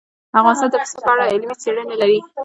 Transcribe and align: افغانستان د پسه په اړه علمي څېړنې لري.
افغانستان 0.39 0.69
د 0.71 0.75
پسه 0.83 0.97
په 1.05 1.09
اړه 1.13 1.23
علمي 1.31 1.55
څېړنې 1.61 1.95
لري. 2.01 2.19